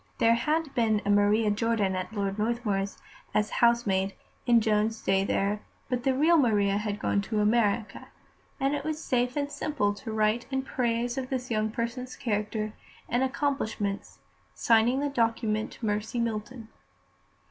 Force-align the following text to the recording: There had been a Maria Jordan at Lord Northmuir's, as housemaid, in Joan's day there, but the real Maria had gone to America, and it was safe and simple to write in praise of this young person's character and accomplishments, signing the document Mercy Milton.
There 0.17 0.33
had 0.33 0.73
been 0.73 0.99
a 1.05 1.11
Maria 1.11 1.51
Jordan 1.51 1.95
at 1.95 2.11
Lord 2.11 2.39
Northmuir's, 2.39 2.97
as 3.35 3.51
housemaid, 3.51 4.15
in 4.47 4.59
Joan's 4.59 4.99
day 4.99 5.23
there, 5.23 5.59
but 5.89 6.01
the 6.05 6.15
real 6.15 6.37
Maria 6.37 6.79
had 6.79 6.97
gone 6.99 7.21
to 7.21 7.39
America, 7.39 8.07
and 8.59 8.73
it 8.73 8.83
was 8.83 8.99
safe 8.99 9.35
and 9.37 9.51
simple 9.51 9.93
to 9.93 10.11
write 10.11 10.47
in 10.49 10.63
praise 10.63 11.19
of 11.19 11.29
this 11.29 11.51
young 11.51 11.69
person's 11.69 12.15
character 12.15 12.73
and 13.07 13.21
accomplishments, 13.21 14.17
signing 14.55 15.01
the 15.01 15.09
document 15.09 15.77
Mercy 15.83 16.19
Milton. 16.19 16.69